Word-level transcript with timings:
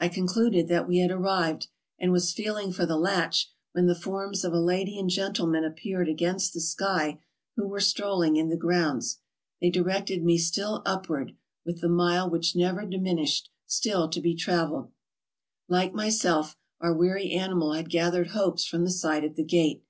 I 0.00 0.08
concluded 0.08 0.68
that 0.68 0.88
we 0.88 1.00
had 1.00 1.10
arrived, 1.10 1.66
and 2.00 2.10
was 2.10 2.32
feeling 2.32 2.72
for 2.72 2.86
the 2.86 2.96
latch 2.96 3.52
when 3.72 3.84
the 3.84 3.94
forms 3.94 4.42
of 4.42 4.54
a 4.54 4.58
lady 4.58 4.98
and 4.98 5.10
gentleman 5.10 5.66
appeared 5.66 6.08
against 6.08 6.54
the 6.54 6.62
sky 6.62 7.20
who 7.56 7.68
were 7.68 7.78
strolling 7.80 8.36
in 8.36 8.48
the 8.48 8.56
grounds. 8.56 9.20
They 9.60 9.68
directed 9.68 10.24
me 10.24 10.38
still 10.38 10.80
upward, 10.86 11.36
with 11.66 11.82
the 11.82 11.90
mile 11.90 12.30
which 12.30 12.56
never 12.56 12.86
diminished 12.86 13.50
still 13.66 14.08
to 14.08 14.20
be 14.22 14.34
traveled. 14.34 14.92
Like 15.68 15.92
myself, 15.92 16.56
our 16.80 16.94
weary 16.94 17.32
animal 17.32 17.74
had 17.74 17.90
gathered 17.90 18.28
hopes 18.28 18.64
from 18.64 18.82
the 18.82 18.90
sight 18.90 19.24
of 19.24 19.36
the 19.36 19.44
gate. 19.44 19.84